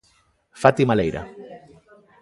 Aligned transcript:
Fátima 0.61 0.97
Leira. 0.99 1.23